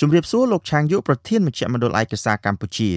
[0.00, 2.90] ជំរាបសួរលោកឆាងយុប្រធានមជ្ឈមណ្ឌលឯកសារកម្ពុជា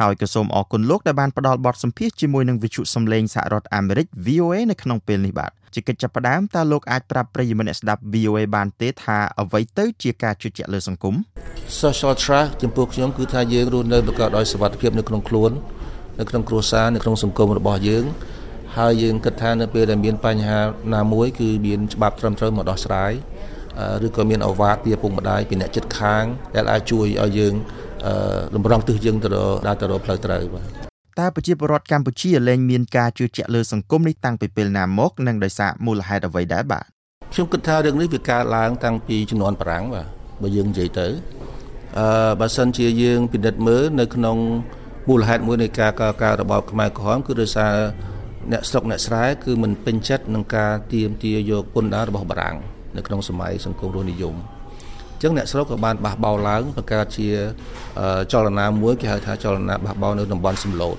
[0.00, 11.14] ហើយក៏សូមអរគុណលោកដែលបានផ្ដល់បទសម្ភាសន៍ជាមួយនឹងវិទ្យុសំឡេងសហរដ្ឋអាមេរិក VOA នៅក្នុងពេលនេះបាទជាកិច្ចចាប់ផ្ដើមតើលោកអាចប្រាប់ប្រិយមិត្តអ្នកស្ដាប់ VOA បានទេថាអ្វីទៅជាការជឿជាក់លើសង្គម
[11.80, 15.50] Social trust ចំពោះខ្ញុំគឺថាយើងរស់នៅប្រកបដោយសុវត្ថិភាពនៅក្នុងខ្លួន
[16.20, 18.04] នៅក្នុងគ្រួសារនៅក្នុងសង្គមរបស់យើង
[18.76, 20.60] ហើយយើងគិតថានៅពេលដែលមានបញ្ហា
[20.94, 23.12] ណាមួយគឺមានច្បាប់ត្រឹមត្រូវមកដោះស្រាយ
[24.06, 26.24] ឬក៏មានអវាទពីឪពុកម្ដាយពីអ្នកចិត្តខាង
[26.54, 27.54] ដែលអាចជួយឲ្យយើង
[28.54, 29.28] លំរងទិសយើងទៅ
[29.66, 30.66] ដល់ទៅរកផ្លូវត្រូវបាទ
[31.20, 36.84] តើប្រជាពលរដ្ឋកម្ពុជាលែងមានការជឿជាក់លើសង្គមនេះតាំងពីពេលណាមកនិងដោយសារមូលហេតុអ្វីដែរបាទ
[37.32, 40.06] ខ្ញុំគិតថារឿងនេះវាកើតឡើងតាំងពីជំនាន់បារាំងបាទ
[40.42, 41.06] បើយើងនិយាយទៅ
[41.98, 44.38] អឺបើសិនជាយើងពិនិត្យមើលនៅក្នុង
[45.08, 47.74] មូលហេតុមួយនៃការកកើតរបបខ្មែរក្រហមគឺដោយសារ
[48.52, 52.56] អ្នកស្រុកអ្នកស្រែគឺមិនពេញចិត្តនឹងការទៀមទាយកពន្ធដាររបស់បារាំង
[52.96, 54.34] នៅក្នុងសម័យសង្គមរស់និយម
[55.14, 57.28] អញ្ចឹងអ្នកស្រុកក៏បានបះបោឡើងបង្កើតជា
[58.32, 60.96] ចលនាមួយគេហៅថាចលនាបះបោនៅតំបន់សំឡូត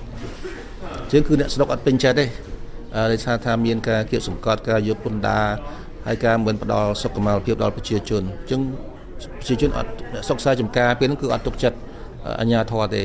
[1.02, 2.26] អញ្ចឹងគឺអ្នកស្រុកអត់ពេញចិត្តទេ
[3.12, 5.46] ដោយសារថាមានការគៀបសង្កត់ការយកពន្ធដារ
[6.06, 8.60] ហើយការមិនផ្ដល់សុខុមាលភាពដល់ប្រជាជនអញ្ចឹង
[9.38, 9.90] ប្រជាជនអត់
[10.28, 11.78] សុខសាចំការពេលហ្នឹងគឺអត់ទុកចិត្ត
[12.40, 13.04] អញ្ញាធរទេ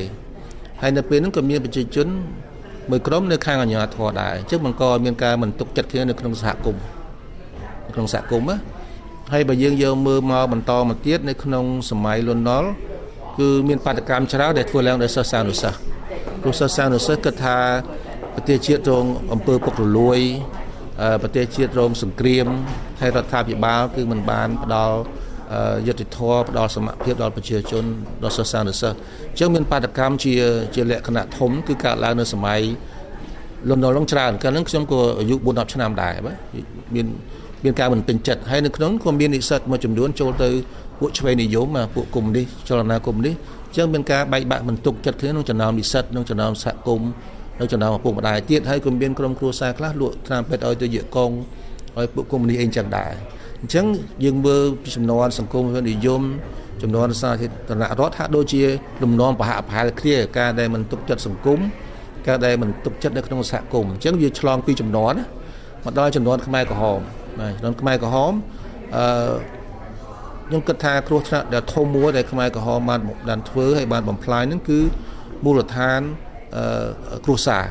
[0.82, 2.08] ហើយនៅពេលហ្នឹងក៏មានប្រជាជន
[2.90, 6.82] មួយក្រុមនៅខាងអាជ្ញាធរដែរអញ្ចឹងបង្កមានការមិនទុកចិត្តគ្នានៅក្នុងសហគមន៍
[7.94, 8.56] ក្នុងសហគមន៍ណា
[9.30, 12.68] ហើយបើយើងយកមើលមកបន្តមកទៀតនៅក្នុងសម័យលន់នល់
[13.38, 15.78] គឺមានបាតកម្មច្រើនដែលធ្វើឡើងដោយសិស្សសានុសិស្ស
[16.42, 17.58] ព្រោះសិស្សសានុសិស្សគិតថា
[18.34, 20.20] ប្រទេសជាតិរងអំពើពុករលួយ
[21.22, 22.46] ប្រទេសជាតិរងសង្គ្រាម
[23.00, 24.96] ហើយរដ្ឋាភិបាល គឺមិនបានផ្ដល់
[25.86, 27.84] យុទ្ធធរផ្ដល់សមភាពដល់ប្រជាជន
[28.22, 28.96] ដល់សិស្សានុសិស្ស
[29.30, 30.34] អញ្ចឹងមានបាតកម្មជា
[30.74, 32.60] ជាលក្ខណៈធំគឺកើតឡើងនៅសម័យ
[33.68, 36.36] លន់នល់ឡងច្រើនកាលហ្នឹងខ្ញុំក៏អាយុ4 10ឆ្នាំដែរបាទ
[36.94, 37.06] មាន
[37.64, 40.50] មានការមិនពេញចិត្តហើយនៅក្នុងក៏មាននិស្សិតមួយចំនួនចូលទៅ
[40.98, 43.34] ពួកឆ្វេងនិយមពួកកុំនេះចលនាកុំនេះ
[43.68, 47.10] អញ្ចឹងមានការបែកបាក់មិនទុកចិត្តគ្នាក្នុងចំណោមនិស្សិតក្នុងចំណោមសហគមន៍
[47.60, 51.30] នៅចំណោមឪពុកម្ដាយទៀតហើយក៏មានក្រុមគ្រួសារខ្លះលក់ថ្នាំពេទ្យឲ្យទៅយកកង
[51.98, 53.12] ឲ្យពួកកុំនេះអីចឹងដែរ
[53.60, 53.86] អញ្ចឹង
[54.24, 56.22] យើងមើលពីចំនួនសង្គមនិយម
[56.82, 57.50] ចំនួនសាធារ
[57.80, 58.62] ណរដ្ឋហាក់ដូចជា
[59.02, 61.58] លំនាំប្រហាក់ប្រហែលគ្នាការដែលមិនទុកចិត្តសង្គម
[62.26, 65.14] ការដែលមិនទុកចិត្តនៅក្នុងសហគមន៍អញ្ចឹងវាឆ្លងពីចំនួន
[65.84, 67.00] មកដល់ចំនួនខ្មែរក្រហម
[67.40, 68.32] បាទចំនួនខ្មែរក្រហម
[68.96, 69.04] អឺ
[70.48, 74.80] ខ្ញុំគិតថាគ្រោះថ្នាក់ដែលធំមួយដែលខ្មែរក្រហមបានបានធ្វើហើយបានបំផ្លាញហ្នឹងគឺ
[75.44, 76.00] មូលដ្ឋាន
[76.56, 77.64] អឺគ្រួសារ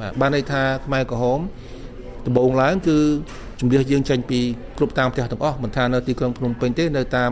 [0.00, 1.40] បាទបានន័យថាខ្មែរក្រហម
[2.26, 2.98] ដំបូងឡើងគឺ
[3.60, 4.40] ជំនះយើងចេញពី
[4.78, 7.30] គ្រប់តាមផ្ទះទាំងអស់មិនថានៅទីក្រុងភ្នំពេញទេនៅតាម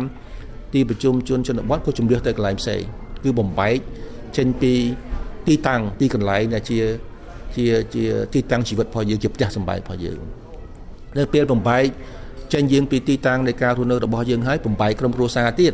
[0.75, 2.83] ទីប្រជុំជនជនបទក៏ជំនះទៅកន្លែងផ្សេង
[3.25, 3.79] គឺបំបែក
[4.37, 4.73] ចេញពី
[5.47, 6.79] ទីតាំងទីកន្លែងដែលជា
[7.57, 7.65] ជា
[7.95, 8.05] ជា
[8.35, 10.19] ទីតាំងជីវិតរបស់យើងជាផ្ទះសម្បែងរបស់យើង
[11.19, 11.85] នៅពេលបំបែក
[12.55, 15.73] ចេញយើងពីទីតាំងនៃការរស់នៅរបស់យើងហើយបំបែកក្រុមគ្រួសារទៀត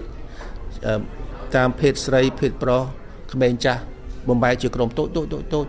[1.56, 2.82] តាមភេទស្រីភេទប្រុស
[3.32, 3.80] ក្មេងចាស់
[4.28, 5.64] បំបែកជាក្រុមតូចតូចតូចតូច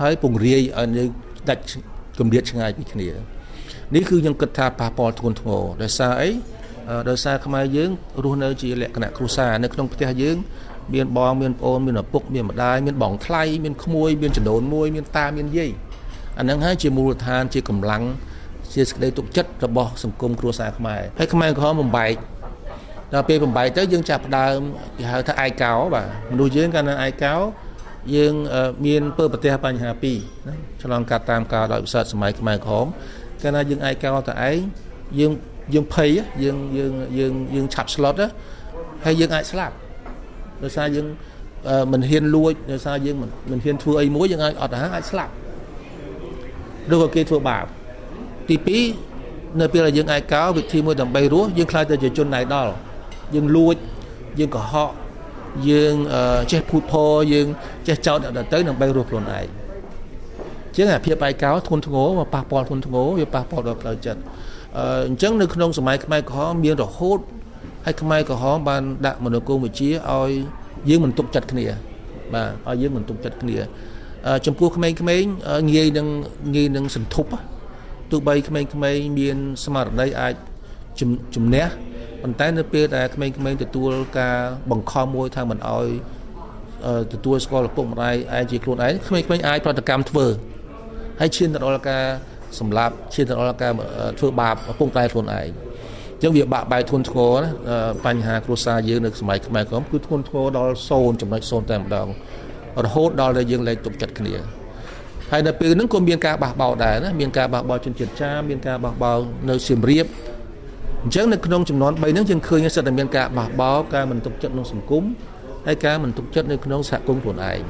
[0.00, 1.08] ហើយពង្រាយឲ្យយើង
[1.50, 1.62] ដាច់
[2.18, 3.08] គម្រាមឆ្ងាយពីគ្នា
[3.94, 6.30] នេះគឺខ្ញុំគិតថាប៉ះពាល់ធ្ងន់ធ្ងរដោយសារអី
[7.08, 7.90] ដោយសារខ្មែរយើង
[8.24, 10.36] រស់នៅជាលក្ខណៈគ្រួសារនៅក្នុងផ្ទះយើង
[10.94, 15.70] មានបងមានប្អូនមានឪពុកមានម្ដាយមានបងថ្លៃមានក្មួយមានចំណូនមួយមានតាមានយាយ
[16.38, 18.02] អាហ្នឹងហើយជាមូលដ្ឋានជាកម្លាំង
[18.74, 22.14] ជាសេចក្តីទុកចិត្តរបស់សង្គមគ្រួសារខ្មែរហើយខ្មែរក្រហមបំបែក
[23.12, 24.58] ដល់ពេលបំបែកទៅយើងចាប់ផ្ដើម
[24.98, 27.34] គេហៅថាឯកោបាទមនុស្សយើងកាលណាឯកោ
[28.14, 28.34] យើង
[28.86, 30.18] មានពើប្រទេសបញ្ហាពីរ
[30.48, 32.86] ណាឆ្លងកាត់តាមការដោយវិសាទសម័យខ្មែរក្រហម
[33.42, 34.58] កាលណាយើងឯកោតែឯង
[35.18, 35.32] យើង
[35.74, 36.10] យើងភ័យ
[36.42, 38.14] យើងយើងយើងយើងឆាប់ស្លុត
[39.04, 39.74] ហើយយើងអាចស្លាប់
[40.62, 41.06] ដោយសារយើង
[41.92, 45.32] មិនហ៊ានលួចដោយសារយើងមិនហ៊ានធ្វើអីមួយយើងអាចអត់អាចស្លាប់
[46.92, 47.66] ឬក៏គេធ្វើបាប
[48.48, 48.56] ទី
[49.08, 52.72] 2នៅពេលដែលយើងឯកោវិធីមួយដើម្បីរស់យើងខ្លាចទៅជាជនណៃដល់
[53.34, 53.76] យើងលួច
[54.38, 54.90] យើងកុហក
[55.70, 55.94] យើង
[56.52, 57.46] ចេះភូតផរយើង
[57.86, 59.46] ចេះចោទអ្នកដទៃដើម្បីរស់ខ្លួនឯង
[60.74, 64.20] ជាងអាភាពឯកោធ្ងន់ធ្ងរមកប៉ះពាល់ធ្ងន់ធ្ងរវាប៉ះពាល់ដល់ផ្លូវចិត្ត
[65.08, 67.18] អញ្ចឹងនៅក្នុងសម័យខ្មែរក្រហមមានរហូត
[67.84, 70.30] ហើយខ្មែរក្រហមបានដាក់មនោគមវិជ្ជាឲ្យ
[70.88, 71.66] យើងមិនទុកចិត្តគ្នា
[72.34, 73.58] បាទឲ្យយើងមិនទុកចិត្តគ្នា
[74.46, 74.94] ចំពោះក្មេងៗ
[75.72, 76.06] ងាយនឹង
[76.54, 77.30] ងាយនឹងសន្ធប់
[78.10, 78.68] ទោះបីក្មេងៗ
[79.18, 80.34] មានស្មារតីអាច
[81.34, 81.66] ជំនះ
[82.22, 84.36] ប៉ុន្តែនៅពេលដែលក្មេងៗទទួលការ
[84.70, 85.88] បង្ខំមួយថាមិនអោយ
[87.12, 90.26] ទទួលស្គាល់ឪពុកម្ដាយឯងជាខ្លួនឯងក្មេងៗអាចប្រតិកម្មធ្វើ
[91.20, 92.04] ហើយឈានទៅដល់ការ
[92.58, 93.72] សម្លាប់ឈានទៅដល់ការ
[94.18, 102.08] ធ្វើបាបឪពុកម្ដាយខ្លួនឯងអញ្ចឹងវាបាក់បែកធ្ងន់ធ្ងរណាបញ្ហាគ្រួសារយើងនៅសម័យខ្មែរក្រមគឺធ្ងន់ធ្ងរដល់0ចំណុច0តែម្ដង
[102.84, 104.34] រហូតដល់តែយើងលែងទុកចិត្តគ្នា
[105.32, 110.06] ហើយនៅពេលហ្នឹងក៏មានការបះបោរដែរណាមានការបះបោរជនជាតិចាមមានការបះបោរនៅសៀមរាប
[111.04, 115.04] អញ្ចឹងនៅក្នុងចំនួន3ហ្នឹងយើងឃើញសិតតែមានការបះបោរការមិនទុកចិត្តក្នុងសង្គម
[115.66, 117.60] ហើយការមិនទុកចិត្តនៅក្នុងសហគមន៍ខ្លួនឯង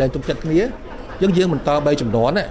[0.00, 0.60] ឡើងទុកចិត្តគ្នា
[1.20, 2.46] យើងយើងបន្ត3ចំនួនណា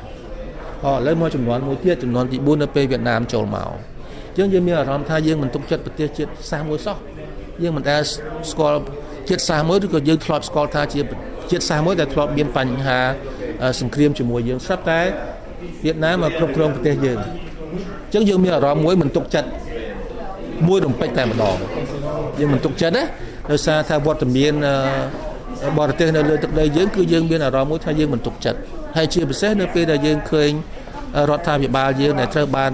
[0.83, 6.97] អឥឡូវមកចំនួនមួយទៀតចំនួនទី4នៅពេលវៀតណាមចូលមកអញ្ចឹងយើងមានអារម្មណ៍ថាយើងមិនទុកចិត្តប្រទេសជាតិសាសមួយសោះ
[7.63, 8.01] យើងមិនដែល
[8.51, 8.79] ស្គាល់
[9.29, 11.01] ជាតិសាសមួយឬក៏យើងធ្លាប់ស្គាល់ថាជា
[11.51, 12.99] ជាតិសាសមួយដែលធ្លាប់មានបញ្ហា
[13.81, 15.01] សង្គ្រាមជាមួយយើងស្រាប់តែ
[15.85, 19.49] វៀតណាមមកគ្រប់គ្រងប្រទេសយើងអញ្ចឹងយើងមានអារម្មណ៍មួយមិនទុកចិត្ត
[20.67, 21.57] មួយរំពេចតែម្ដង
[22.39, 23.03] យើងមិនទុកចិត្តណា
[23.51, 24.53] ដោយសារថាវត្តមាន
[25.79, 28.59] បរទេសនៅលើទឹកដីយើងគឺយើងមានអារម្មណ៍មួយថាយើងមិនទុកចិត្ត
[28.95, 30.51] ហើយជាពិសេសនៅពេលដែលយើងឃើញ
[31.29, 32.71] រដ្ឋាភិបាលយើងដែលត្រូវបាន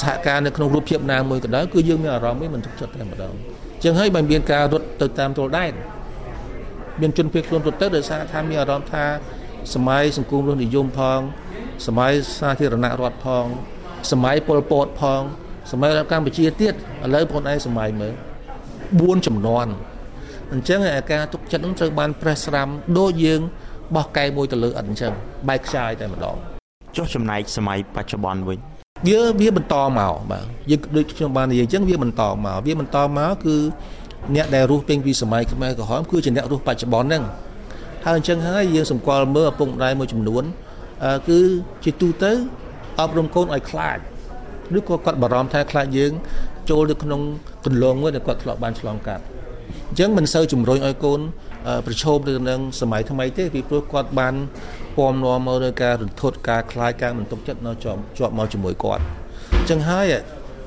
[0.00, 3.34] សហការនៅក្នុងរូបភាពណាមួយក៏ដោយគឺយើងមានអារម្មណ៍មួយមិនទុកចិត្តតែម្ដង
[3.84, 5.72] ចឹងហើយបើមានការរត់ទៅតាមទល់ដែន
[7.00, 9.04] មានជនភៀសខ្លួនរត់ទៅដោយសារថាមានអារម្មណ៍ថា
[9.74, 11.20] សម័យសង្គមរស់និយមផង
[11.86, 13.44] សម័យសាធារណរដ្ឋផង
[14.10, 15.22] សម័យប៉ុលពតផង
[15.72, 16.76] សម័យរដ្ឋកម្ពុជាទៀតឥ
[17.14, 18.14] ឡូវបងឯងសម័យមើល
[18.70, 19.66] 4ចំនួន
[20.52, 22.68] អញ្ចឹងអាការទុកចិត្តនឹងត្រូវបានប្រេះស្រាំ
[22.98, 23.40] ដូចយើង
[23.94, 25.12] បោះកែមួយទៅលើអត់អញ្ចឹង
[25.48, 26.36] បែកខ្ចាយតែម្ដង
[26.96, 28.58] ចុះចំណែកសម័យបច្ចុប្បន្នវិញ
[29.06, 33.56] វាវាបន្តមកបាទយើងដូចខ្ញុំបាននិយាយអញ្ចឹងវាបន្តមកវាបន្តមកគឺ
[34.34, 37.24] អ្នកដែលរស់ពេញពីសម័យខ្មែរក្រហមគឺជាអ្នករស់បច្ចុប្បន្នហ្នឹង
[38.04, 40.44] ហើយអញ្ចឹងហើយយើងសម្គាល់មើលឪពុកម្ដាយមួយចំនួន
[41.28, 41.38] គឺ
[41.84, 42.32] ជាទូទៅ
[43.00, 43.98] អប់រំកូនឲ្យខ្លាច
[44.76, 46.12] ឬក៏គាត់បារម្ភថាខ្លាចយើង
[46.70, 47.20] ចូលទៅក្នុង
[47.66, 49.22] កន្លងមួយដែលគាត់ធ្លាប់បានឆ្លងកាត់
[49.90, 51.20] អញ្ចឹងមិនសូវជំរុញឲ្យកូន
[51.86, 54.34] ប្រឈមទៅនឹងសម័យថ្មីទេពីព្រោះគាត់បាន
[54.96, 59.02] ពំនាំមកលើការរន្ធត់ការខ្លាចការមិនទុកចិត្តនៅជាប់ជាប់មកជាមួយគាត់
[59.56, 60.06] អញ្ចឹងហើយ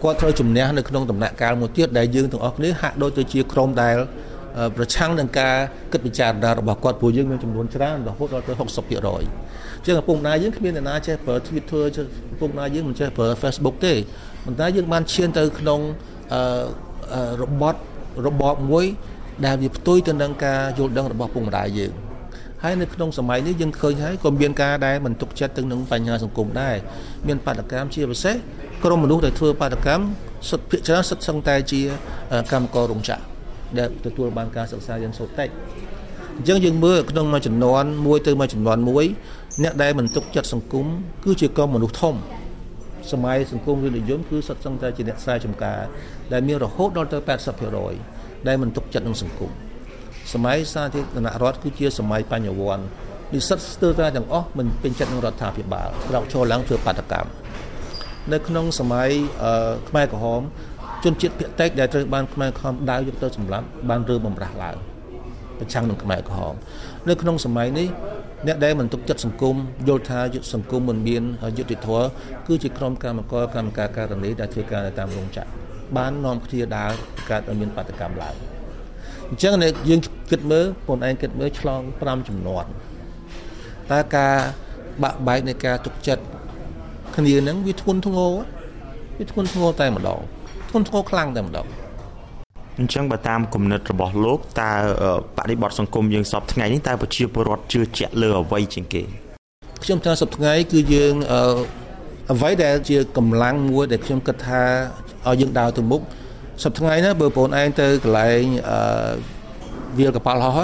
[0.03, 3.97] គាត់ត្រូវជំនះនៅក្នុងដំណាក់កាលមួយទៀតដែលយើងទាំងអស់គ្នាហាក់ដូចទៅជាក្រុមដែល
[4.77, 5.55] ប្រឆាំងនឹងការ
[5.91, 11.81] គិតពិចារណារបស់គាត់ព្រោះយើងមានចំនួនច្រើនរហូតដល់ទៅ60%អញ្ចឹងឪពុកម្ដាយយើងគ្មានអ្នកណាចេះប្រើ Twitter
[12.33, 13.93] ឪពុកម្ដាយយើងមិនចេះប្រើ Facebook ទេ
[14.45, 15.79] ប៉ុន្តែយើងបានឈានទៅក្នុង
[17.41, 17.75] របប
[18.27, 18.85] របបមួយ
[19.45, 21.93] ដែលវាផ្ទុយទៅនឹងការយល់ដឹងរបស់ពុកម្ដាយយើង
[22.63, 26.75] ហើយនៅក្នុងសម័យនេះយើងឃើញហើយក៏មានការដែលមិនទុកចិត្តទៅនឹងបញ្ហាសង្គមដែរ
[27.27, 28.35] មានបាតកម្មជាពិសេស
[28.83, 30.03] ក្រុមមនុស្សដែលធ្វើបាតកម្ម
[30.49, 31.81] សុទ្ធភាគច្រើនសុទ្ធសឹងតែជា
[32.51, 33.32] កម្មកររោងចក្រ
[33.77, 35.49] ដែលទទួលបានការសិក្សាយ៉ាងសូត្រតិច
[36.37, 39.05] អញ្ចឹងយើងមើលក្នុងមួយចំនួនមួយទៅមួយចំនួនមួយ
[39.63, 40.85] អ្នកដែលមិនទុកចិត្តសង្គម
[41.23, 42.15] គឺជាក្រុមមនុស្សធំ
[43.11, 45.81] សម័យសង្គមវិនិយមគឺសុទ្ធសឹងតែជាអ្នកស្រែចម្ការ
[46.33, 47.17] ដែលមានរហូតដល់ទៅ
[47.83, 49.51] 80%ដែលមិនទុកចិត្តនឹងសង្គម
[50.33, 52.85] សម័យសាធារណរដ្ឋគឺជាសម័យបញ្ញវន្ត
[53.33, 57.29] និស្សិតស្ទើរតែទាំងអស់មិនពេញចិត្តនឹងរដ្ឋាភិបាលក្រោកឈរឡើងធ្វើបាតកម្ម
[58.33, 59.09] នៅក្នុងសម័យ
[59.89, 60.41] ខ្មែរក្រហម
[61.03, 64.77] ជនជាតិភាគតិចដែលត្រូវបានខ្មែរក្រហមដាវយកទៅសម្លាប់បានរើបំរាស់ឡើង
[65.59, 66.53] ប្រឆាំងនឹងខ្មែរក្រហម
[67.09, 67.87] នៅក្នុងសម័យនេះ
[68.47, 69.55] អ្នកដែលមិនទុកចិត្តសង្គម
[69.87, 70.19] យល់ថា
[70.53, 71.23] សង្គមមិនមាន
[71.57, 72.05] យុត្តិធម៌
[72.47, 75.49] គឺជាក្រុមកម្មករកម្មការការនីដែលធ្វើការតាមរោងចក្រ
[75.97, 76.91] បាននាំគ្នាដើរ
[77.29, 78.35] កើតឲ្យមានបាតកម្មឡើង
[79.29, 79.53] អញ្ចឹង
[79.89, 79.99] យើង
[80.31, 82.65] គិតមើលបងឯងគិតមើលឆ្លង5ចំនួន
[83.91, 84.35] តើការ
[85.03, 86.23] បាក់បែកនៃការទុកចិត្ត
[87.15, 88.33] គ្នានឹងវាធ្ងន់ធ្ងរ
[89.17, 90.21] វាធ្ងន់ធ្ងរតែម្ដង
[90.73, 91.67] ធ្ងន់ធ្ងរខ្លាំងតែម្ដង
[92.79, 94.71] អញ្ចឹងបើតាមគំនិតរបស់លោកតើ
[95.37, 99.03] បរិបទសង្គមយើងសពថ្ងៃនេះតើប្រជាពលរដ្ឋជឿជាក់លើអ្វីជាងគេ
[99.83, 101.13] ខ្ញុំថាសពថ្ងៃគឺយើង
[102.31, 104.61] អ្វីដែលជាកម្លាំងមួយដែលខ្ញុំគិតថា
[105.27, 106.01] ឲ្យយើងដើរទៅមុខ
[106.63, 109.13] សប្តាហ៍ថ្ងៃណាបើបងឯងទៅកន្លែងអឺ
[109.97, 110.59] វាលកប៉ាល់ហោះ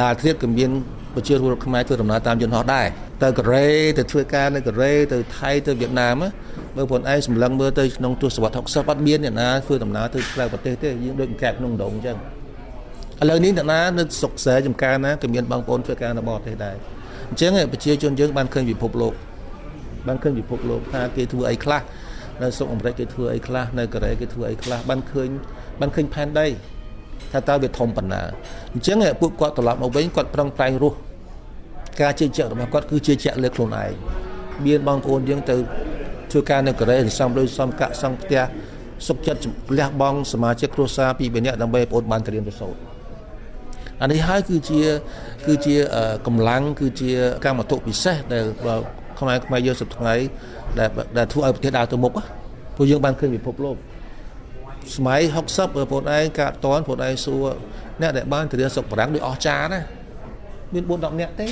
[0.00, 0.70] ដើរធៀបក៏មាន
[1.14, 2.86] ប្រជាពលរដ្ឋខ្មែរធ្វើដំណើរតាមយន្តហោះដែរ
[3.24, 3.66] ទៅកូរ៉េ
[3.98, 6.14] ទៅធ្វើការនៅកូរ៉េទៅថៃទៅវៀតណាម
[6.76, 12.16] មើលបងឯងសម្លឹងមើលទៅក្នុងទស្សវត្ស60អត់មានអ្នកណាធ្វើដំណើរទៅក្រៅប្រទេសទេយើងដូចកែបក្នុងដងអញ្ចឹង
[13.22, 16.76] ឥឡូវនេះអ្នកណានៅសុកស្រែចំការណាក៏មានបងប្អូនធ្វើការនៅបរទេសដែរ
[17.30, 19.14] អញ្ចឹងប្រជាជនយើងបានឃើញពិភពលោក
[20.06, 21.80] បានឃើញពិភពលោកថាគេធ្វើអីខ្លះ
[22.42, 25.28] នៅស្រុកអាមេរិកគេធ្វើអីខ្លះនៅកូរ៉េគេធ្វើអីខ្លះបានឃើញ
[25.80, 26.46] បានឃើញផែនដី
[27.32, 28.22] ថាតើវាធំប៉ុណ្ណា
[28.74, 30.98] អញ្ចឹងពួកគាត់ត្រឡប់មកវិញគាត់ប្រឹងប្រែងរស់
[32.00, 33.90] ការជឿជាក់របស់គាត់គឺជឿជាក់លើខ្លួនឯង
[34.66, 35.56] មានបងប្អូនយើងទៅ
[36.30, 38.42] ធ្វើការនៅកូរ៉េសំដូចសំកាក់សង់ផ្ទះ
[39.08, 39.40] សុខចិត្ត
[39.78, 42.78] លះបង់សមាជិកគ្រួសារពីរបីនាក់ដើម្បីបងប្អូនបានត្រៀមទៅសូត្រ
[44.02, 44.80] អានេះហើយគឺជា
[45.46, 45.74] គឺជា
[46.26, 47.10] កម្លាំងគឺជា
[47.44, 48.44] កម្មវត្ថុពិសេសដែល
[49.18, 50.14] ខ្មែរខ្មែរយើងសប្តាហ៍ថ្ងៃ
[50.78, 52.12] ដែលដែលធ្វើឲ្យប្រទេសដើរទៅមុខ
[52.76, 53.76] ព្រោះយើងបានឃើញពិភពលោក
[54.96, 57.44] សម័យ60បងប្អូនឯងកាត់តនបងប្អូនឯងសួរ
[58.00, 59.80] អ្នកដែលបានទៅរៀនសុខប្រាំងដូចអស់ចាណា
[60.72, 61.48] មាន4 10នាក់ទេ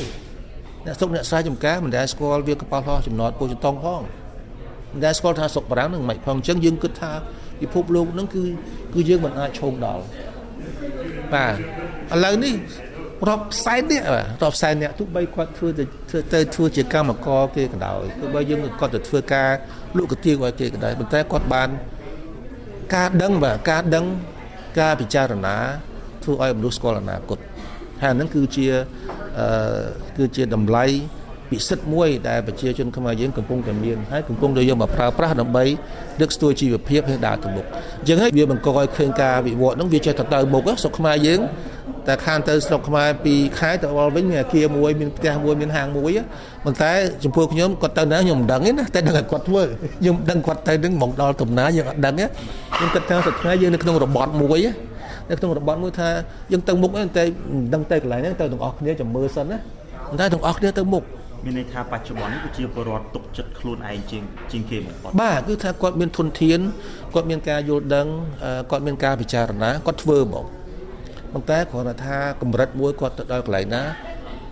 [0.86, 4.00] អ្នកសុខអ្នកស្រែចំការមិនដែលស្គាល់វាកប៉ាល់ហោះចំណត់ពូចតុងផង
[4.92, 7.12] មិនដែលស្គាល់ថាសុខប្រាំងនឹងមិនផងអញ្ចឹងយើងគិតថា
[7.60, 8.42] ពិភពលោកនឹងគឺ
[8.94, 10.02] គឺយើងមិនអាចឈោងដល់
[11.32, 11.54] បាទ
[12.14, 12.54] ឥឡូវនេះ
[13.28, 14.00] រាប់ផ្សែននេះ
[14.42, 15.84] រាប់ផ្សែនអ្នកទោះបីគាត់ធ្វើទៅ
[16.34, 19.50] ទៅធ្វើជាកម្មករគេក៏ដោយទោះបីយើងគាត់ទៅធ្វើការ
[19.96, 21.68] លក់កាទៀងឲ្យគេក៏ដោយប៉ុន្តែគាត់បាន
[22.94, 24.04] ការដឹងបាទការដឹង
[24.80, 25.56] ការពិចារណា
[26.24, 27.38] ធ្វើឲ្យមនុស្សស្គាល់អនាគត
[28.02, 28.78] ហើយហ្នឹងគឺជាអឺ
[30.16, 30.86] គឺជាតម្លៃ
[31.52, 35.64] ពិសិដ្ឋមួយដែលប្រជាជនខ្មែរយើងកំពុងតែមានហើយកំពុងតែយកមកប្រើប្រាស់ដើម្បី
[36.20, 37.66] លើកស្ទួយជីវភាពឲ្យដើរទៅមុខ
[38.00, 41.40] អញ្ចឹងហើយវាបង្កឲ្យឃើញការវិវត្តហ្នឹងវាចេះទៅទៅមុខស្រុកខ្មែរយើង
[42.08, 46.10] តែខានទៅស្រុកខ្មែរពីខែទៅដល់វិញមានអាគារមួយមានផ្ទះមួយមានហាងមួយ
[46.64, 46.92] ប៉ុន្តែ
[47.24, 49.62] ចំពោះខ្ញុំគាត់ទៅណាខ្ញុំមិនដឹងទេណាតែដឹងតែគាត់ធ្វើ
[50.00, 52.26] ខ្ញុំដឹងគាត់ទៅនឹងមកដល់កំណាយើងអត់ដឹងទេ
[52.76, 54.60] ខ្ញុំគិតថាសប្តាហ៍យើងនៅក្នុងរបត់មួយ
[55.32, 56.08] នៅក្នុងរបត់មួយថា
[56.52, 57.06] យើងទៅមុខតែមិន
[57.74, 59.56] ដឹងទៅកន្លែងហ្នឹងទៅទាំងអស់គ្នាចាំមើលសិនណា
[60.20, 61.04] តែទាំងអស់គ្នាទៅមុខ
[61.44, 64.22] មានន័យថាបច្ចុប្បន្ននេះប្រជាពលរដ្ឋទុកចិត្តខ្លួនឯងជាង
[64.52, 66.60] ជាងគេបំផុតបាទគឺថាគាត់មានធនធាន
[67.14, 68.06] គាត់មានការយល់ដឹង
[68.70, 70.46] គាត់មានការពិចារណាគាត់ធ្វើមក
[71.32, 73.82] ប៉ុន្តែគ្រាន់តែថាកម្រិតមួយគាត់ទៅដល់កន្លែងណា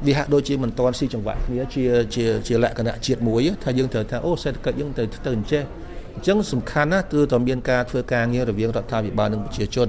[0.06, 1.84] វាហាក់ដូចជាមិនទាន់ស៊ីចង្វាក់គ្នាជា
[2.14, 5.62] ជាជាលក្ខណៈជាតិមួយថាយើងត្រូវថាអូសេដ្ឋកិច្ចយើងត្រូវទៅអញ្ចេះ
[6.14, 9.88] អញ្ចឹងសំខាន់ណាស់គឺតើមានការធ្វើការងាររវាងរដ្ឋាភិបាលនិងប្រជាជន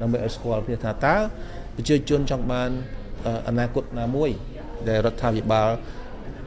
[0.00, 1.16] ដើម្បីឲ្យស្គាល់គ្នាថាតើ
[1.76, 2.70] ប្រជាជនចង់បាន
[3.48, 4.30] អនាគតណាមួយ
[4.88, 5.68] ដែលរដ្ឋាភិបាល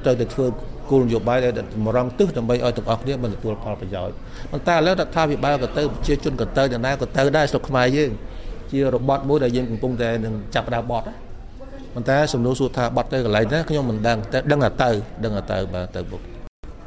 [0.04, 0.46] ត្រូវតែធ្វើ
[0.92, 1.54] គោលនយោបាយដែល
[1.86, 4.16] មរងទឹះដើម្បីឲ្យទាំងអស់គ្នាបានទទួលផលប្រយោជន៍
[4.52, 8.12] ប៉ុន្តែឥឡូវរដ្ឋាភិបាលក៏ទៅប្រជាជនក៏ទៅអ្នកណាក៏ទៅដែរស្រុកខ្មែរយើង
[8.72, 11.06] ជារបត់មួយដែលយើងកំពុងតែនឹងចាប់ដើមបត់
[11.94, 14.90] ប៉ុន្តែសំណួរសួរថាបត់ទៅកន្លែងណាខ្ញុំមិនដឹងតែដឹងតែទៅ
[15.24, 16.22] ដឹងតែទៅបាទទៅបុក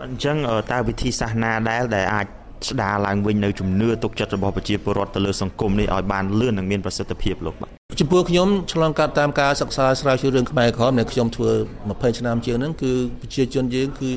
[0.04, 0.36] អញ្ចឹង
[0.72, 2.26] តើវិធីសាស្ត្រណាដែលដែលអាច
[2.70, 7.70] ស្ដារឡើងវិញនៅជំនឿទុកចិត្តរបស់ប្រជាពលរដ្ឋទៅលើសង្គមនេះឲ្យបានលឿននិងមានប្រសិទ្ធភាពលោកបាទ
[8.00, 11.50] ចំពោះខ្ញុំឆ្លងកាត់តាមការសិក្សាស្រាវជ្រាវរឿងខ្មែរក្រហមដែលខ្ញុំធ្វើ
[11.84, 14.10] 20ឆ្នាំជាងហ្នឹងគឺប្រជាជនយើងគឺ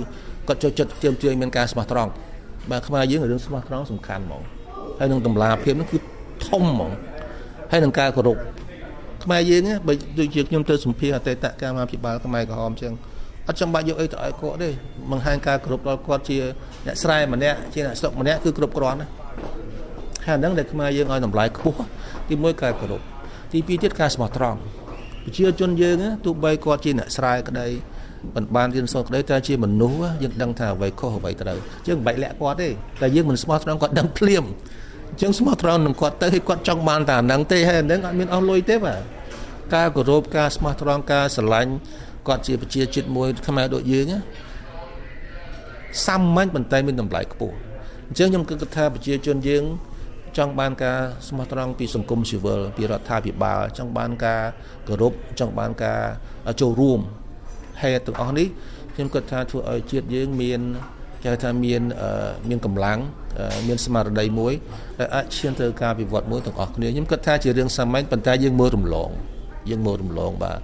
[0.47, 2.11] គាត់ចូលចិត្តជាមទាញមានការស្មោះត្រង់
[2.71, 4.43] បាទខ្មែរយើងរឿងស្មោះត្រង់សំខាន់ហ្មង
[4.99, 5.97] ហើយនឹងតម្លាភាពហ្នឹងគឺ
[6.47, 6.91] ធំហ្មង
[7.71, 8.37] ហើយនឹងការគោរព
[9.23, 12.93] ខ្មែរយើងបើដូចជាខ្ញុំទៅសម្ភារអតីតកម្មាភិបាលខ្មែរក្រហមចឹង
[13.49, 14.69] អត់ចាំបាច់យកអីទៅឲ្យគាត់ទេ
[15.11, 16.37] បង្ហាញការគោរពដល់គាត់ជា
[16.85, 19.07] អ្នកស្រែម្នាក់ជាអ្នកស្រុកម្នាក់គឺគ្រប់គ្រាន់ណា
[20.25, 21.79] ហើយហ្នឹងដែលខ្មែរយើងឲ្យតម្លៃខ្ពស់
[22.29, 23.01] ទីមួយការគោរព
[23.53, 24.57] ទីពីរទៀតការស្មោះត្រង់
[25.23, 27.67] ប្រជាជនយើងទោះបីគាត់ជាអ្នកស្រែក្តី
[28.35, 32.69] មិនបានរៀនសូត្រក្តីតែជាមនុស្សយើងដឹងថាអ្វីខុសអ្វីត្រូវយើងមិនបាច់លាក់គាត់ទេ
[33.01, 34.43] តែយើងមិនស្មោះត្រង់គាត់ដឹងភ្លាម
[35.09, 39.01] អញ្ចឹងស្មោះត្រង់នឹងគាត់ទៅឲ្យគាត់ចង់បានតែអាហ្នឹងទេហើយអាហ្នឹងអត់មានអស់លុយទេបាទ
[39.75, 41.71] ការគោរពការស្មោះត្រង់ការស្រឡាញ់
[42.29, 44.05] គាត់ជាប្រជាជាតិមួយខ្មែរដូចយើង
[46.05, 47.55] សាមញ្ញប៉ុន្តែមានតម្លៃខ្ពស់
[48.09, 49.63] អញ្ចឹងខ្ញុំគិតថាប្រជាជនយើង
[50.37, 54.43] ចង់បានការស្មោះត្រង់ពីសង្គមស៊ីវិលពីរដ្ឋាភិបាលចង់បានការ
[54.87, 56.01] គោរពចង់បានការ
[56.61, 56.99] ចូលរួម
[57.81, 58.47] ហេតុទាំងអស់នេះ
[58.93, 60.59] ខ្ញុំគិតថាធ្វើឲ្យជាតិយើងមាន
[61.23, 61.81] គេថាមាន
[62.49, 62.99] មានកម្លាំង
[63.67, 64.53] មានស្មារតីមួយ
[64.99, 69.11] ដែលអាចឈានទៅការវិវត្តមួយទាំងអស់គ្នាខ្ញុំគិតថាជារឿងសាមញ្ញប៉ុន្តែយើងមើលរំលង
[69.69, 70.59] យើងមើលរំលងបាទ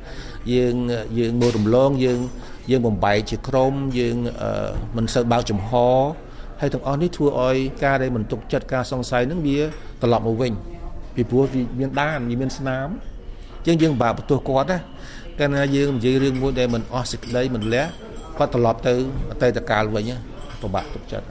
[0.54, 0.75] យើង
[1.20, 2.20] យើងមើលរំលងយើង
[2.72, 4.18] យើងបំបែកជាក្រុមយើង
[4.98, 5.72] មិនសូវបើកចំហ
[6.62, 9.60] ហើយទាំងអស់នេះធ្វើឲ្យការដែលមិនទុកចិត្តការសង្ស័យនឹងវា
[10.02, 10.52] ត្រឡប់មកវិញ
[11.16, 12.88] ពីព្រោះវាមានដានវាមានស្នាម
[13.66, 14.80] ជាងយើងបាក់បន្ទោសគាត់ណា
[15.40, 17.86] កាលណាយើងនិយាយរឿងមួយដែលមិនអស់សេចក្តីមិនលះ
[18.38, 18.94] គាត់ត្រឡប់ទៅ
[19.32, 20.12] អតីតកាលវិញ
[20.62, 21.28] ពិបាកទុកចិត្ត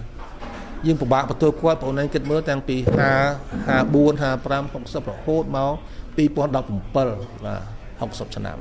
[0.87, 2.81] យើងពិបាកបន្ទោសគាត់បងឯងគិតមើលតាំងពី5
[3.69, 5.73] 54 55 60រហូតមក
[6.17, 6.95] 2017
[7.45, 7.57] បា
[8.09, 8.59] ទ60ឆ្នាំ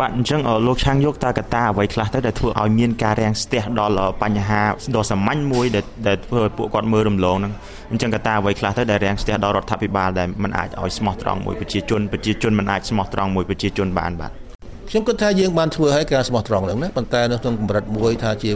[0.00, 4.62] បាទអញ្ចឹងលោកឆាងយកតើកត្តាអ្វីខ្លះទៅដែលធ្វើឲ្យមានការរាំងស្ទះដល់បញ្ហា
[4.96, 7.52] ដ៏សាមញ្ញមួយដែលដែលធ្វើឲ្យពួកគាត់មើលរំលងហ្នឹង
[7.90, 14.32] អញ្ចឹងកត្តាអ្វីខ្លះទៅដែលរាំងស្ទះដល់រដ្ឋាភិបាលដែលមិនអាចឲ្យស្មោះត្រង់មួយប្រជាជនប្រជាជនមិនអាចស្មោះត្រង់មួយប្រជាជនបានបាទ
[14.90, 18.50] ខ្ញុំគិតថាយើងបានធ្វើឲ្យការស្មោះត្រង់ហ្នឹងណាប៉ុន្តែនៅក្នុងកម្រិតមួយថាជា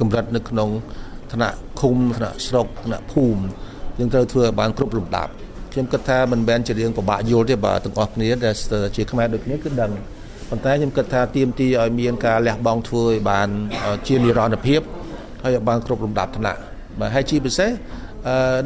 [0.00, 0.68] កម្រិតនៅក្នុង
[1.32, 3.42] ឋានៈឃុំឋានៈស្រុកឋានៈភូមិ
[3.98, 5.32] យើងត្រូវធ្វើឲ្យបានគ្រប់លំដាប់
[5.76, 8.54] ខ្ញុំគិតថាមិនមែនជារឿងពិបាកយល់ទេបាទទាំងអស់គ្នាដែល
[8.96, 9.90] ជាខ្មែរដូចគ្នាគឺដឹង
[10.50, 13.48] ប៉ុន្តែខ្ញុំគិតថាទៀមទីឲ្យមានការលះបង់ធ្វើឲ្យបាន
[14.08, 14.80] ជានិរន្តរភាព
[15.42, 16.54] ហើយឲ្យបានគ្រប់លំដាប់ឋានៈ
[17.00, 17.70] បាទហើយជាពិសេស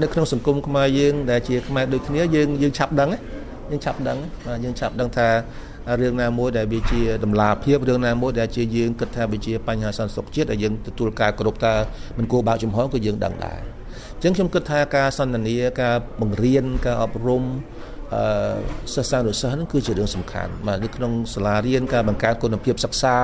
[0.02, 3.10] នៅក្នុងសង្គមខ្មែរយើងដែលជាខ្មែរដូចគ្នាយើងយើងឆាប់ដឹង
[3.70, 5.28] យើងឆាប់ដឹងបាទយើងឆាប់ដឹងថា
[6.00, 11.75] រឿងណាមួយដែលវាជាតម្លាភាពរឿងណាមួយដែលជាយើងគិតថាវាជាបញ្ហាសន្តិសុខជាតិដែលយើងទទួលការគោរពថា
[12.18, 13.60] មិនគួរបើកចំហគឺយើងដឹងដែរ
[14.14, 17.44] អញ្ចឹងខ្ញុំគិតថាការសន្ទនាការបង្រៀនការអប់រំ
[18.14, 18.22] អឺ
[18.94, 23.16] សិស្សានុសិស្សហ្នឹងគឺជារឿងសំខាន់បាទនៅក្នុងសាលារៀនការបង្កើតគុណភាពសិក្សា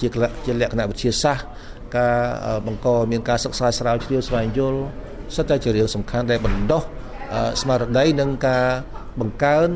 [0.00, 0.08] ជា
[0.44, 1.44] ជាលក្ខណៈវិទ្យាសាស្ត្រ
[1.96, 2.16] ការ
[2.66, 4.80] បង្កមានការសិក្សាស្រាវជ្រាវស្វែងយល់
[5.36, 6.82] សិតតែជារឿងសំខាន់ដែលបណ្ដុះ
[7.60, 8.66] ស្មារតីនិងការ
[9.20, 9.68] បង្កើន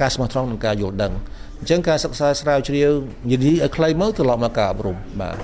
[0.00, 1.12] ការស្មោះត្រង់និងការយល់ដឹង
[1.60, 2.90] អញ្ចឹងការសិក្សាស្រាវជ្រាវ
[3.30, 5.36] និយាយឲ្យខ្លីមកត្រឡប់មកការអប់រំបាទ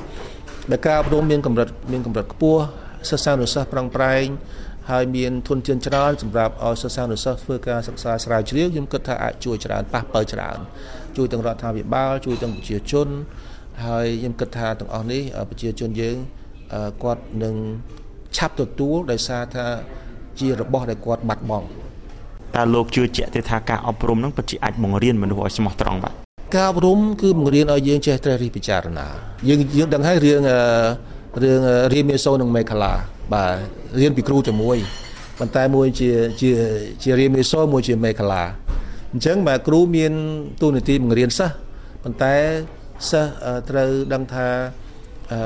[0.70, 2.62] ដែលការអប់រំមានកម្រិតមានកម្រិតខ្ពស់
[3.10, 4.26] សិស្សានុសិស្សប្រឹងប្រែង
[4.90, 10.58] ហើយមានធនធានច្រើនសម្រាប់ឲ្យសិស្សានុសិស្សធ្វើការសិក្សាស្រាវជ្រាវខ្ញុំគិតថាអាចជួយច្រើនប៉ះប៉ូវច្រើន
[11.16, 13.08] ជួយទាំងរដ្ឋាភិបាលជួយទាំងប្រជាជន
[13.86, 16.16] ហើយខ្ញុំគិតថាទាំងអស់នេះប្រជាជនយើង
[17.02, 17.54] គាត់នឹង
[18.36, 19.66] ឆាប់ទទួលដោយសារថា
[20.40, 21.66] ជារបស់ដែលគាត់បាត់បង់
[22.56, 26.14] តើលោកជឿជាក់ទេថាការអប់រំនឹងពិតជាអាចបង្រៀនមនុស្សឲ្យស្មោះត្រង់បាទ
[26.54, 29.06] ការអប់រំគឺបង្រៀនឲ្យយើងចេះត្រិះរិះពិចារណា
[29.48, 30.40] យើងយើងដឹងហើយរឿង
[31.42, 31.60] រឿង
[31.92, 32.92] រៀនមេសូនិងមេខាឡា
[33.32, 33.52] បាទ
[34.00, 34.78] រៀនពីគ្រូតែមួយ
[35.38, 36.50] ប៉ុន្តែមួយជាជា
[37.02, 38.44] ជារៀនមេសូមួយជាមេខាឡា
[39.12, 40.12] អញ្ចឹងបាទគ្រូមាន
[40.60, 41.54] ទូនាទីបង្រៀនសិស្ស
[42.02, 42.34] ប៉ុន្តែ
[43.10, 43.30] សិស្ស
[43.68, 44.46] ត្រូវដឹងថា
[45.32, 45.40] អឺ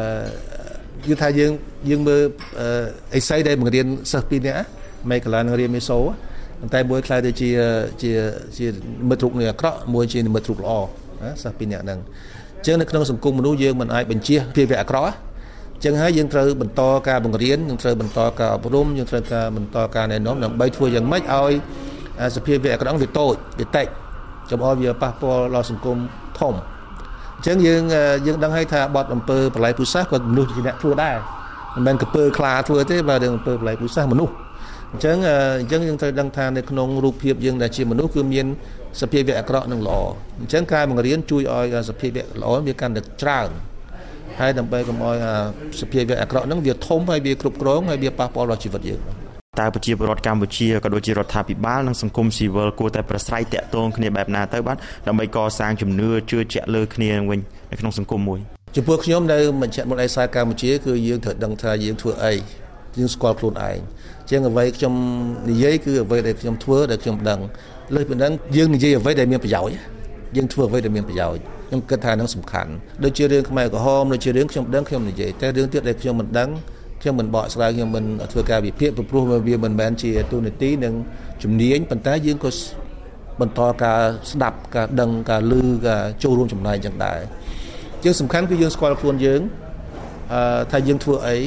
[1.04, 1.52] គឺថាយើង
[1.90, 2.22] យើងមើល
[3.14, 4.64] អេស័យដែលបង្រៀនសិស្សពីរនាក់
[5.10, 5.98] មេកាឡានិងរៀនមេសូ
[6.62, 7.50] ប៉ុន្តែមួយខ្លះទៅជា
[8.02, 8.10] ជា
[8.58, 10.72] ជានិមិត្តរូបនៃអាក្រក់មួយជានិមិត្តរូបល្អ
[11.22, 11.98] ណាសិស្សពីរនាក់ហ្នឹង
[12.58, 15.10] អញ្ចឹងនៅក្នុងសង្គមមនុស្សយើងមិនអាចបញ្ជាភាវៈអាក្រក់អ
[15.78, 21.52] ញ្ចឹងហើយយើងត្រូវបន្តការបង្រៀនយើងត្រូវបន្តការអប់រំយើងត្រូវការបន្តការណែនាំដើម្បីធ្វើយ៉ាងម៉េចឲ្យ
[22.36, 23.86] សភាវៈអាក្រក់វាតូចវាតិច
[24.50, 25.98] ចំអល់វាប៉ះពាល់ដល់សង្គម
[26.40, 26.54] ធំ
[27.36, 27.82] អញ្ចឹងយើង
[28.26, 31.16] យើងដឹងហើយថាបទអំពើបល័យពុសាសក៏មនុស្សជាអ្នកធ្វើដែរ
[31.74, 34.32] មិនមែនកពើខ្លាធ្វើទេបើរឿងអំពើបល័យពុសាសមនុស្ស
[34.92, 35.16] អញ្ចឹង
[35.60, 38.46] អញ្ចឹងយើងត្រូវដឹងថានៅក្នុងរូបភាពយើងដែលជាមនុស្សគឺមាន
[39.00, 39.96] សភាវៈអាក្រក់និងល្អ
[40.40, 43.48] អញ្ចឹងការបង្រៀនជួយឲ្យសភាវៈល្អវាកាន់តែច្រើន
[44.40, 45.16] ហើយដើម្បីកុំឲ្យ
[45.80, 49.00] សភាវៈអាក្រក់ហ្នឹងវាធំហើយវាគ្រប់គ្រងហើយវាប៉ះពាល់ដល់ជីវិតយើង
[49.60, 54.76] តើប្រជាពលរដ្ឋកម្ពុជាក៏ដូចជារដ្ឋាភិបាលនិងសង្គមស៊ីវិលគួរតែប្រស្រ័យតាក់ទងគ្នាបែបណាទៅបាទ
[55.08, 58.40] ដើម្បីកសាងជំនឿជឿជាក់លើគ្នាវិញនៅក្នុងសង្គមមួយ
[58.76, 62.34] ចំពោះខ្ញុំនៅមជ្ឈមណ្ឌលឯកសារកម្ពុជាគឺយើងត្រូវដឹងថាយើងធ្វើអី
[62.98, 63.78] យើងស្គាល់ខ្លួនឯង
[64.30, 64.94] ជាងអ្វីខ្ញុំ
[65.50, 67.40] និយាយគឺអ្វីដែលខ្ញុំធ្វើដែលខ្ញុំដឹង
[67.94, 69.76] លើសពីนั้นយើងនិយាយអ្វីដែលមានប្រយោជន៍
[70.36, 72.70] យើងធ្វើអ្វីដែលមានប្រយោជន៍ខ្ញុំគិតថានឹងសំខាន់
[73.04, 76.48] ដូចជារឿងខ្មែរក្រហមដូចជារឿងខ្ញុំដឹងខ្ញុំនិយាយតែរឿងទៀតដែលខ្ញុំមិនដឹង
[77.02, 80.94] ខ្ញុំមិនបកស្រាយខ្ញុំមិនធ្វើការវិភាគព្រោះវាមិនមែនជាទូនាទីនិង
[81.42, 82.50] ជំនាញប៉ុន្តែយើងក៏
[83.40, 85.52] បន្តការស្ដាប់ការដឹងការឮ
[85.86, 87.20] ការចូលរួមចំណែកចឹងដែរ
[88.04, 89.40] យើងសំខាន់គឺយើងស្គាល់ខ្លួនយើង
[90.32, 91.38] អឺថាយើងធ្វើអី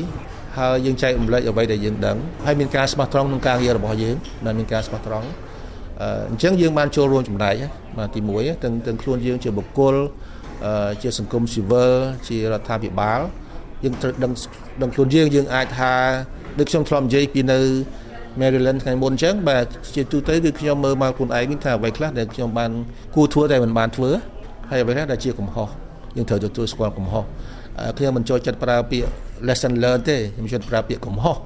[0.58, 5.28] ហើយយើងចែករំលែកអ្វីដែលយើងដឹងហើយមានការស្មោះត្រង់ក្នុងការងាររបស់យើងដែលមានការស្មោះត្រង់
[6.32, 7.56] អញ្ចឹងយើងបានចូលរួមចំណែក
[7.98, 9.96] បាទទី1ទាំងទាំងខ្លួនយើងជាបុគ្គល
[11.02, 11.94] ជាសង្គមស៊ីវិល
[12.28, 13.20] ជារដ្ឋាភិបាល
[13.84, 14.32] យើងត្រូវដឹង
[14.82, 15.94] ដឹងខ្លួនយើងយើងអាចថា
[16.60, 17.60] ដូចខ្ញុំធ្លាប់និយាយពីនៅ
[18.39, 19.65] Maryland ថ្ងៃមុនអញ្ចឹងបាទ
[19.96, 22.72] ជាទូទៅគឺខ្ញុំមើលមកខ្លួនឯងវិញថាអ្វីខ្លះដែលខ្ញុំបាន
[23.15, 24.10] គួរធ្វើតែមិនបានធ្វើ
[24.70, 25.70] ហើយអ្វីខ្លះដែលជាកំហុស
[26.18, 27.24] យើងត្រូវទទួលស្គាល់កំហុស
[27.98, 29.10] ខ្ញុំមិនចូលចិត្តប្រើពាក្យ
[29.48, 31.38] lesson learn ទេខ្ញុំចូលប្រើពាក្យកំហុស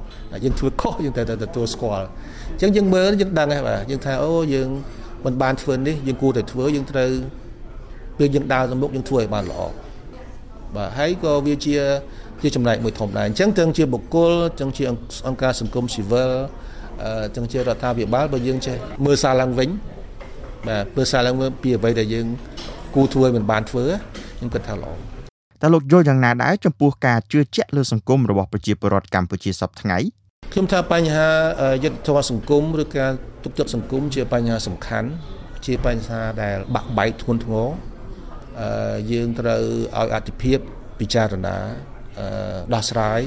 [0.43, 2.05] យើងធ្វើខុសយើងត្រូវតែទទួលស្គាល់
[2.51, 4.69] អញ្ចឹងយើងមើលយើងដឹងហើយបាទយើងថាអូយើង
[5.25, 7.11] មិនបានធ្វើនេះយើងគួរតែធ្វើយើងត្រូវ
[8.17, 9.61] ពេលយើងដើរទៅមុខយើងធ្វើឲ្យបានល្អ
[10.75, 11.75] បាទហើយក៏វាជា
[12.41, 14.83] ជាចំណែកមួយធំដែរអញ្ចឹងទាំងជាបុគ្គលទាំងជា
[15.27, 16.31] អង្គការសង្គមស៊ីវិល
[17.35, 19.69] ទាំងជារដ្ឋាភិបាលបើយើងចេះមើលសារឡើងវិញ
[20.67, 22.27] បាទមើលសារឡើងវិញពីអ្វីដែលយើង
[22.95, 23.85] គូធ្វើមិនបានធ្វើ
[24.37, 24.91] ខ្ញុំគិតថាល្អ
[25.61, 29.97] តើលោកយល់យ៉ាងណាដែរចំពោះការជឿជាក់លើសង្គមរបស់ប្រជាពលរដ្ឋកម្ពុជាសពថ្ងៃ
[30.53, 31.27] ខ្ញុំថាបញ្ហា
[31.83, 33.11] យុទ្ធធម៌សង្គមឬការ
[33.43, 35.09] ទុកចិត្តសង្គមជាបញ្ហាសំខាន់
[35.65, 37.67] ជាបញ្ហាដែលបាក់បែកធ្ងន់ធ្ងរ
[39.11, 39.63] យើងត្រូវ
[39.99, 40.59] ឲ្យអធិភាព
[40.99, 41.57] ពិចារណា
[42.73, 43.19] ដោះស្រាយ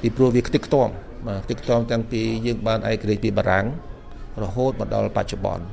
[0.00, 0.88] ពីព្រោះវាខ្ទេចខ្ទាំ
[1.26, 3.66] បាទខ្ទេចខ្ទាំតាំងពីយើងបានឯករាជ្យពីបារាំង
[4.42, 5.64] រហូតមកដល់បច្ចុប្បន្ន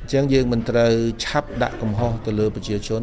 [0.00, 0.92] អញ្ចឹងយើងមិនត្រូវ
[1.24, 3.02] ឆាប់ដាក់កំហុសទៅលើប្រជាជន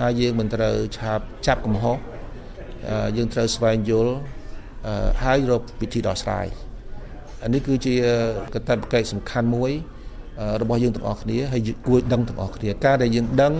[0.00, 1.96] ហើយយើងមិនត្រូវឆាប់ចាប់កំហុស
[3.16, 4.14] យើងត្រូវស្វែងយល់
[5.22, 6.46] ហើយរកវិធីដោះស្រាយ
[7.44, 7.94] អានេះគឺជា
[8.54, 9.72] កត្តាបកិច្ចសំខាន់មួយ
[10.62, 13.54] របស់យើងទាំងអស់គ្នាហើយគួរដឹងទាំងអស់គ្នាការដែលយើងដឹង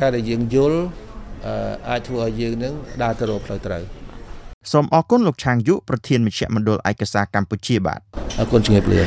[0.00, 0.78] ការដែលយើងយល់
[1.88, 3.82] អាចធ្វើឲ្យយើងនឹងដើរទៅរកផ្លូវត្រូវ
[4.72, 8.00] សូមអរគុណលោកឆាងយុប្រធានមជ្ឈមណ្ឌលឯកសារកម្ពុជាបាទ
[8.38, 9.04] អរគុណជំរាបលា